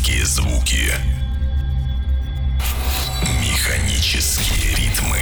[0.00, 0.94] Механические звуки.
[3.42, 5.18] Механические ритмы.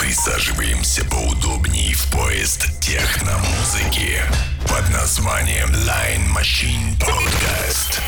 [0.00, 4.22] Присаживаемся поудобнее в поезд техномузыки
[4.62, 8.00] под названием Line Machine Podcast.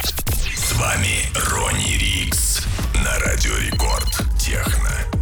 [0.57, 2.63] С вами Ронни Рикс
[2.95, 5.18] на Радио Рекорд Техно.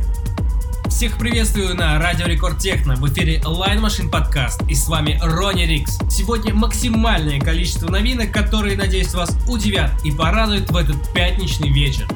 [0.97, 5.65] Всех приветствую на Радио Рекорд Техно в эфире Line Machine Подкаст и с вами Ронни
[5.65, 5.99] Рикс.
[6.09, 12.09] Сегодня максимальное количество новинок, которые, надеюсь, вас удивят и порадуют в этот пятничный вечер.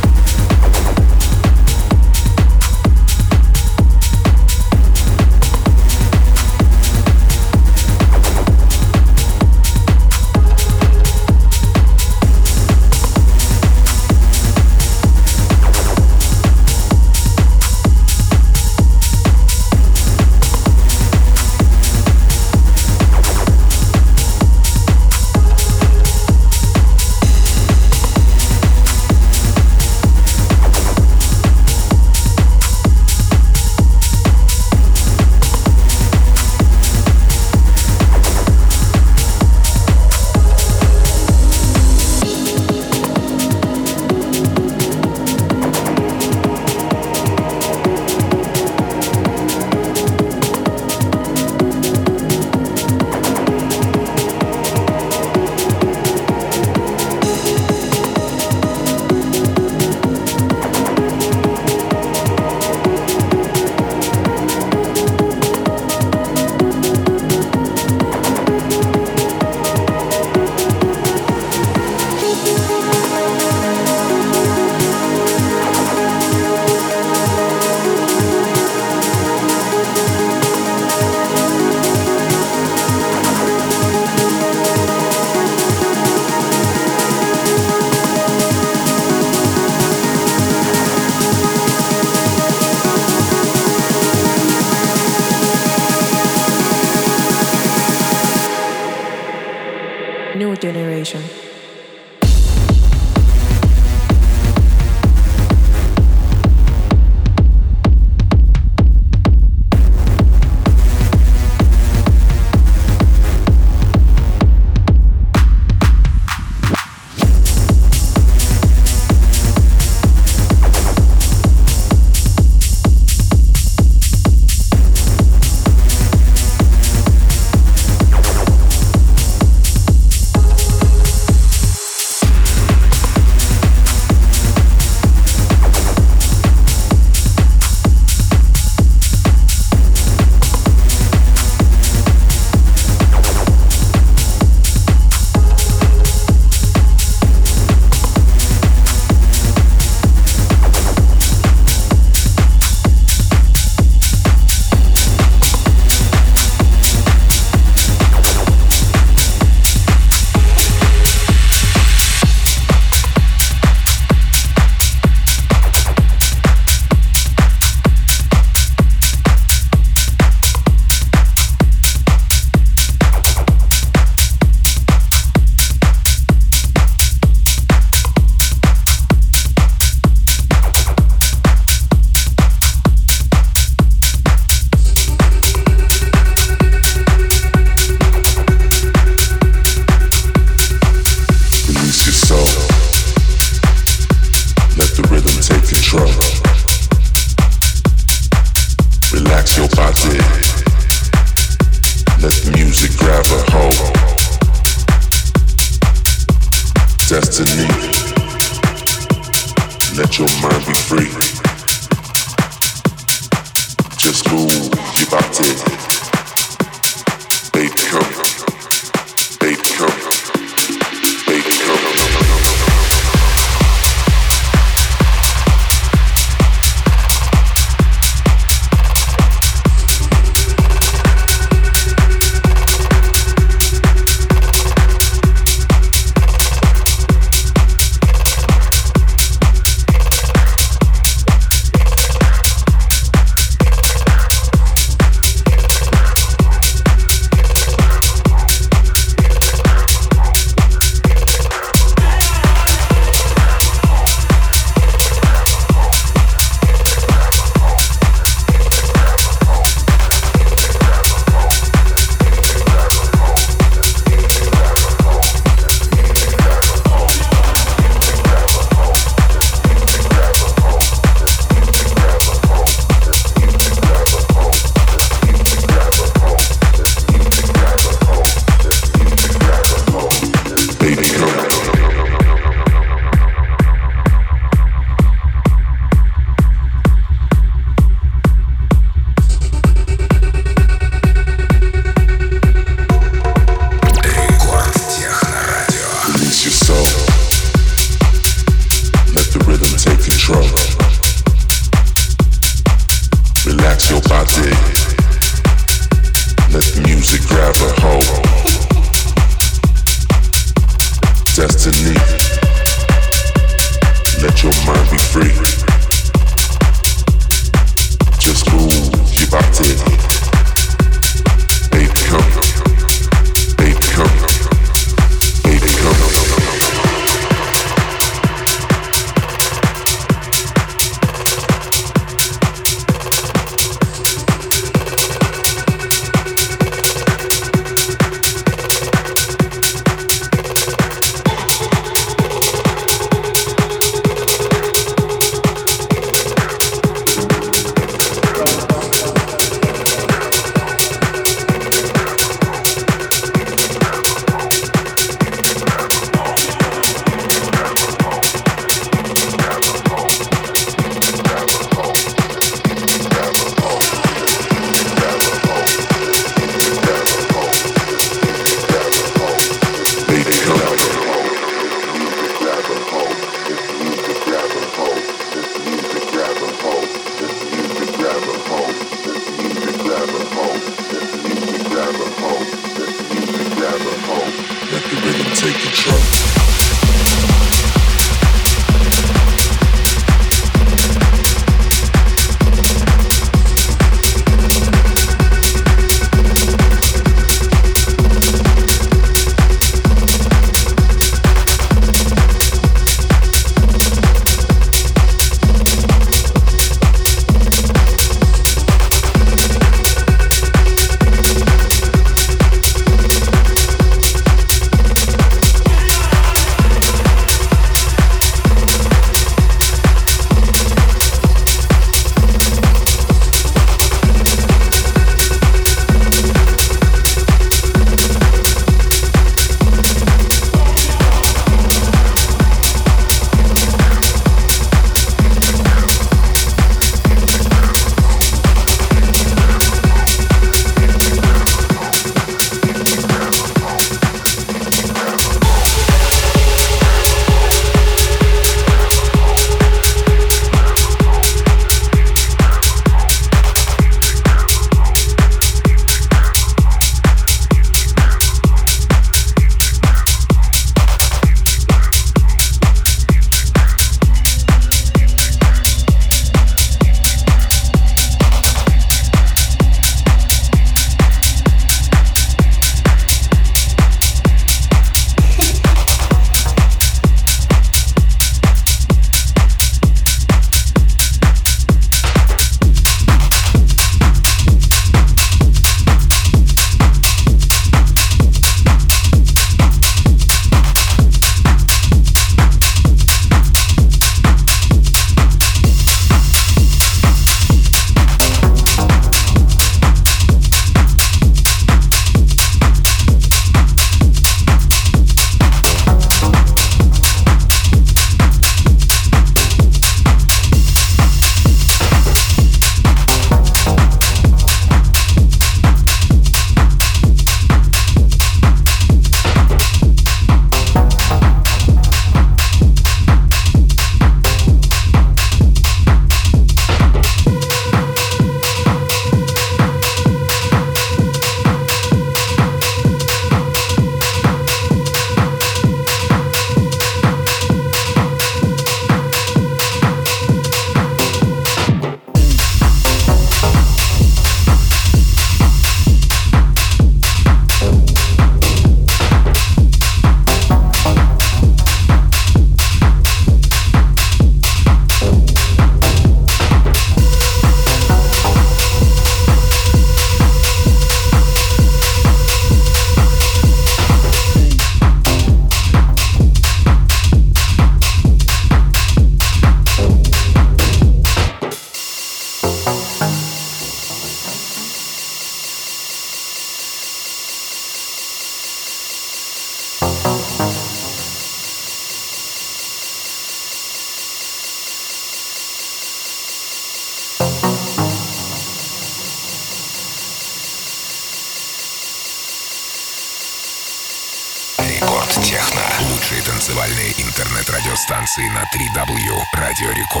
[599.61, 600.00] Dirty Core.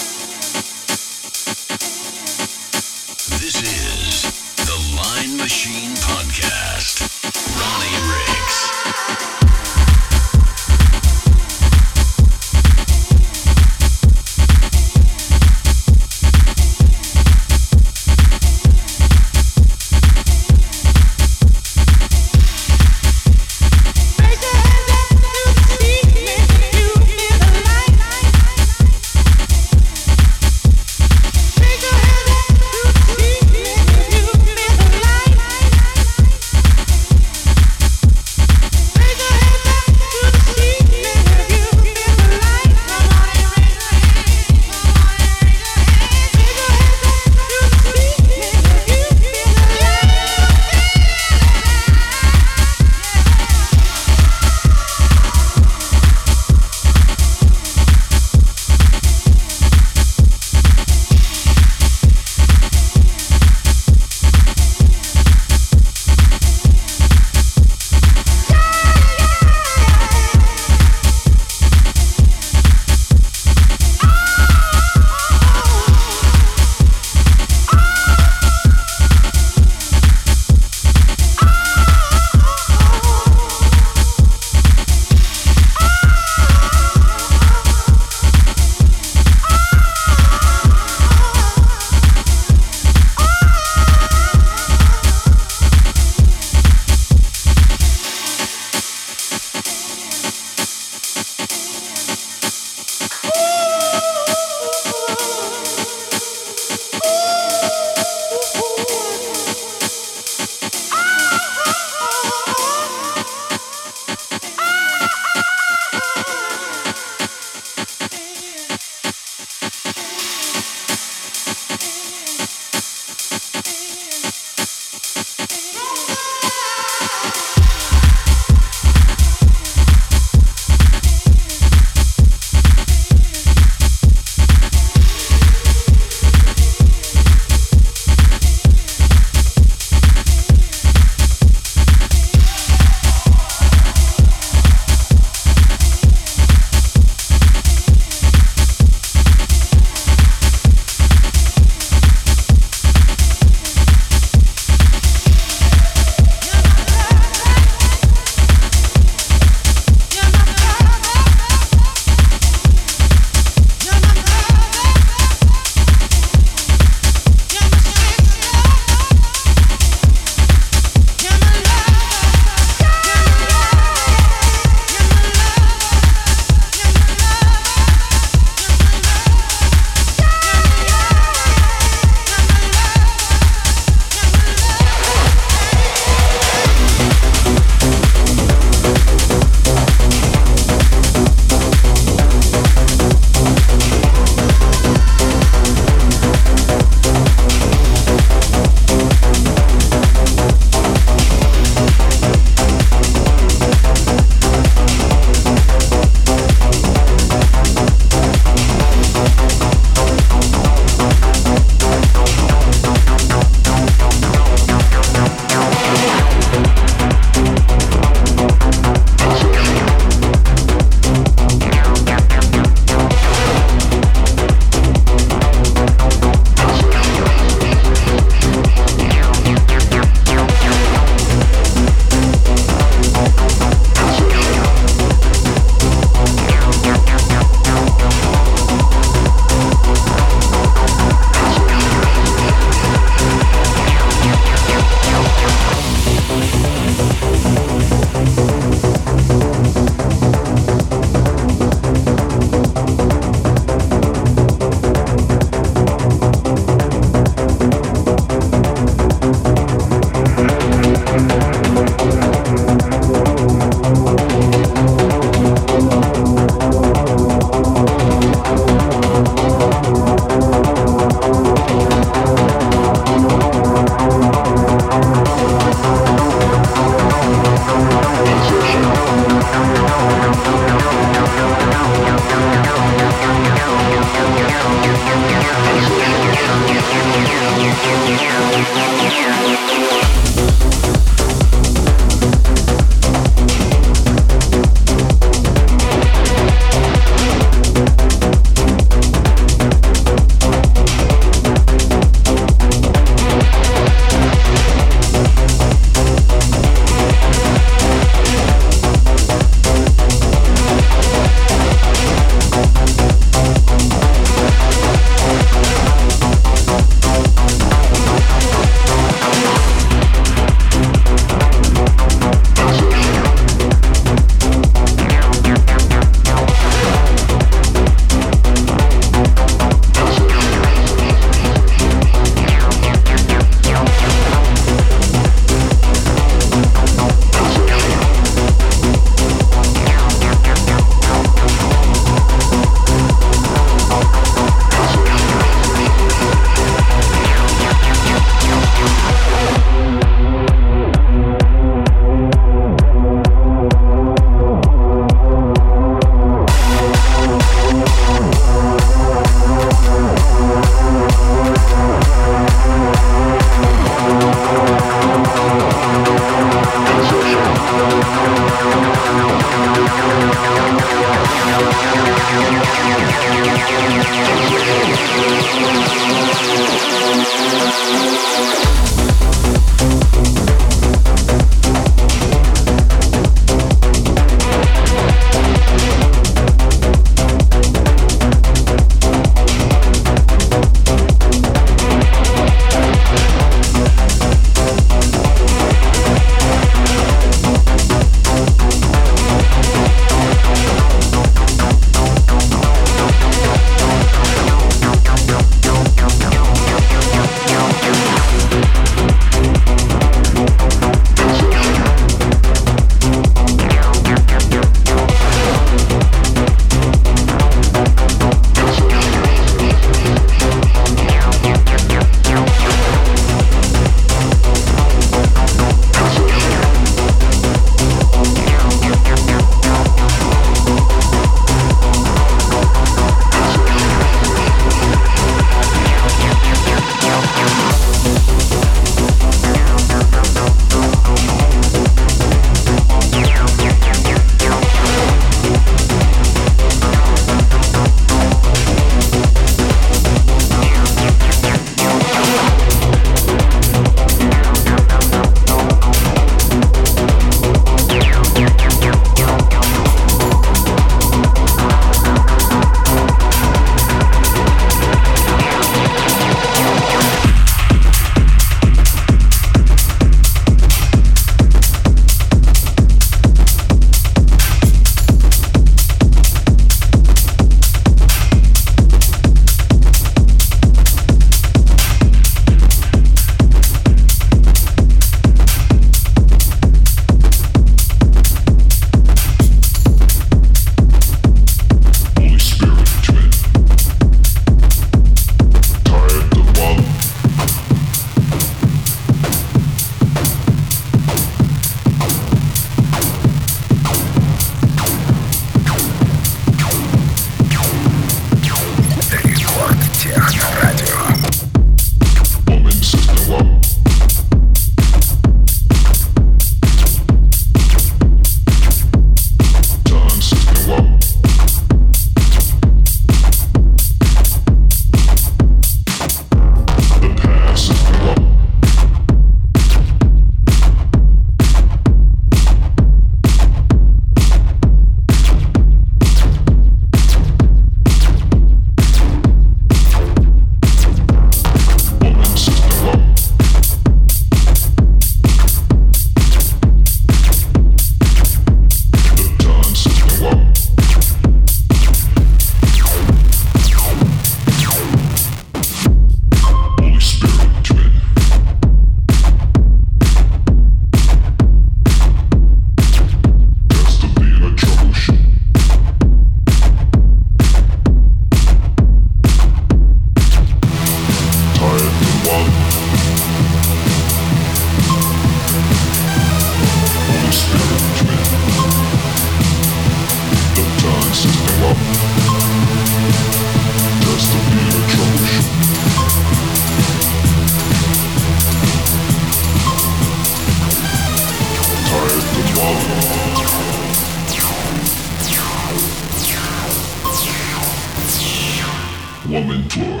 [599.28, 600.00] woman floor.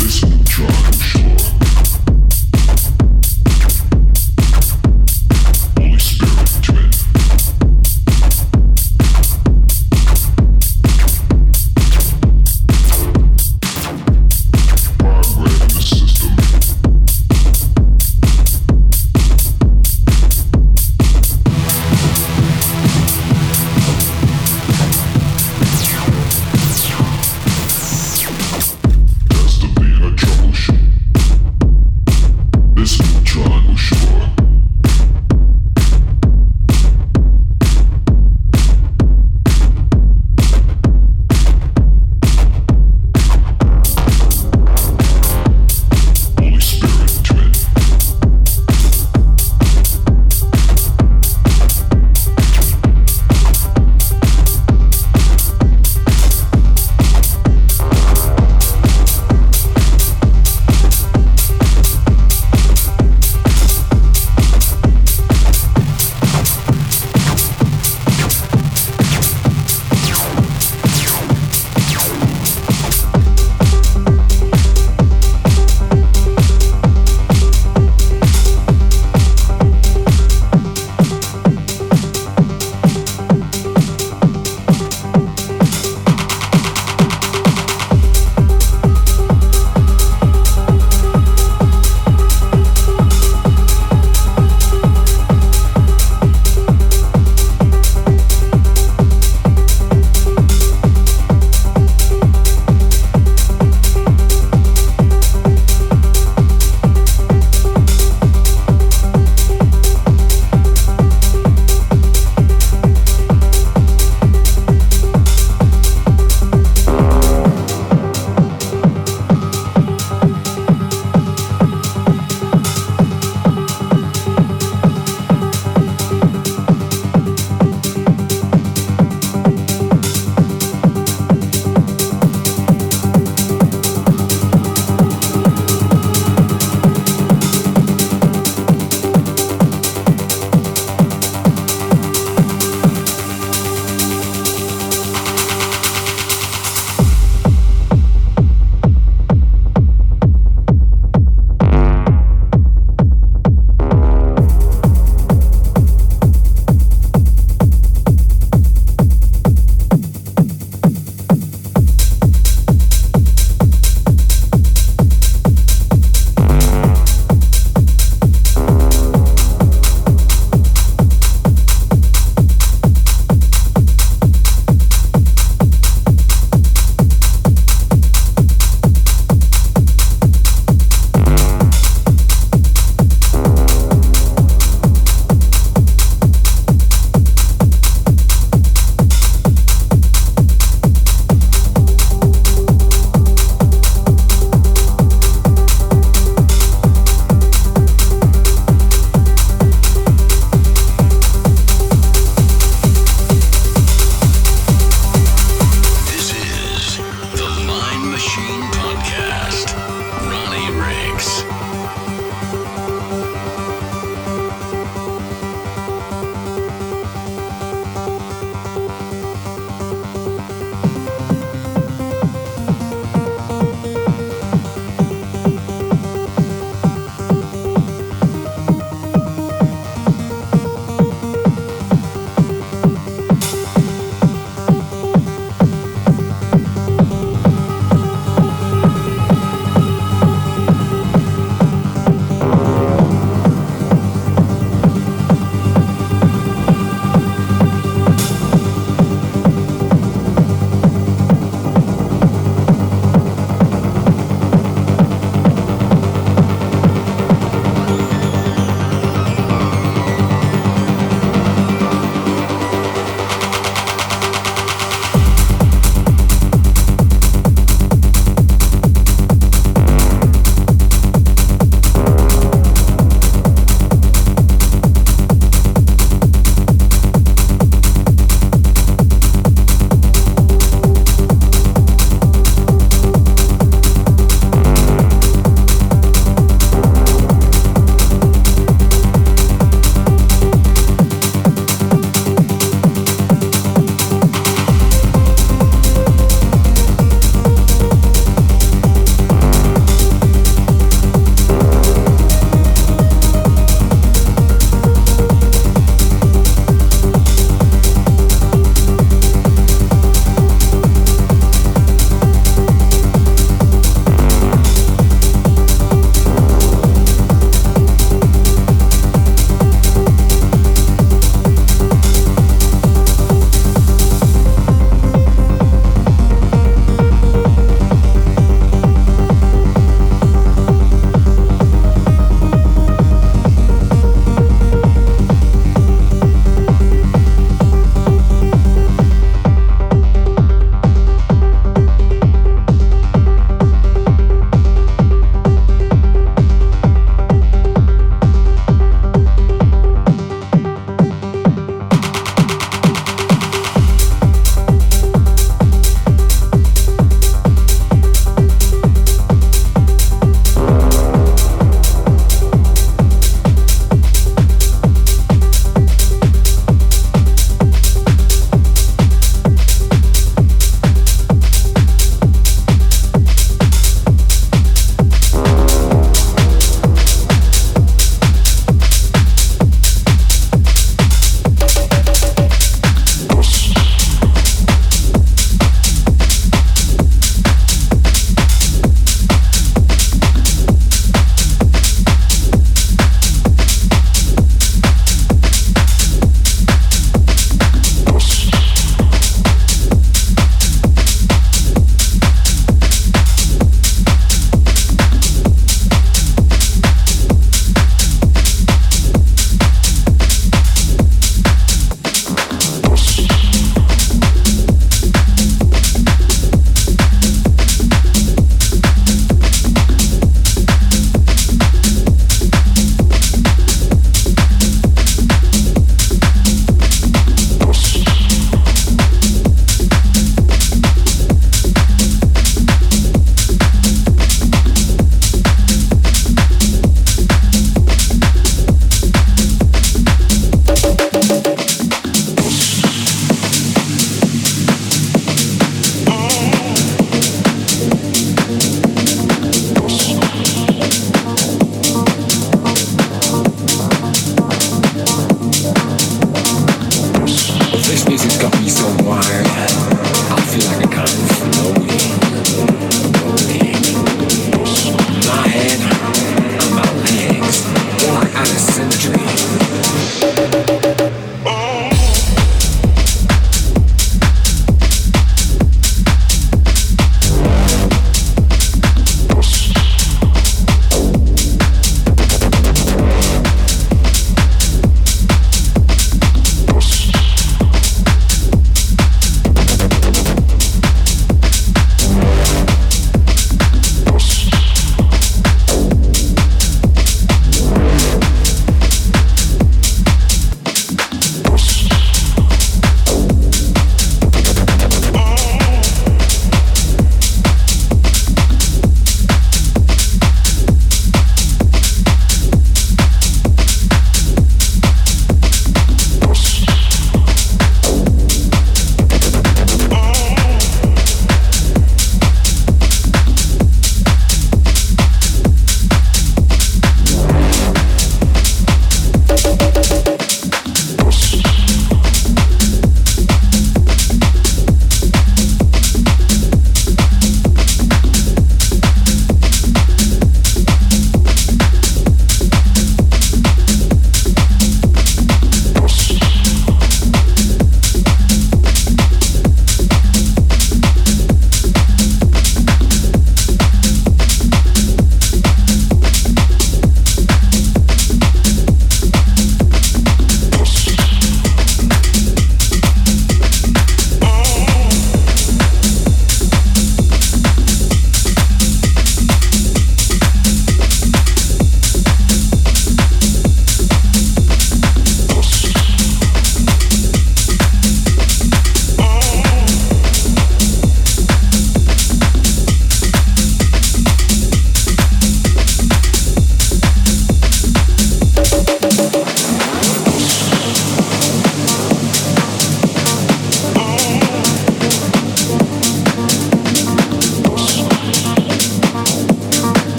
[0.00, 1.17] Listen to John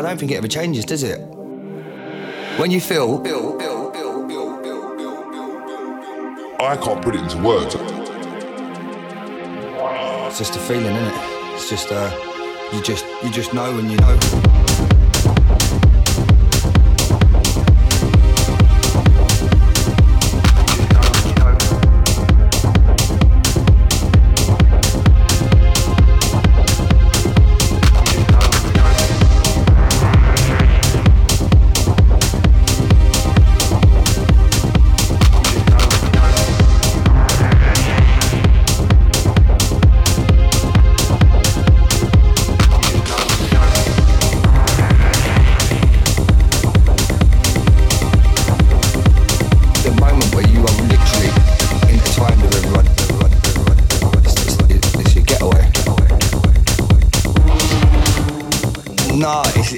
[0.00, 1.18] I don't think it ever changes, does it?
[2.56, 3.20] When you feel,
[6.58, 7.74] I can't put it into words.
[10.26, 11.14] it's just a feeling, isn't it?
[11.52, 12.10] It's just, uh,
[12.72, 14.49] you just, you just know when you know.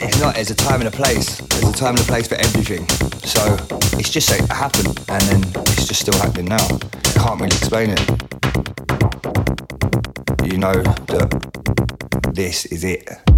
[0.03, 0.35] It's, not.
[0.35, 1.39] There's a time and a place.
[1.39, 2.89] There's a time and a place for everything.
[3.21, 3.57] So
[3.99, 5.43] it's just it happened, and then
[5.73, 6.67] it's just still happening now.
[7.15, 8.01] Can't really explain it.
[10.45, 13.32] You know that this is it.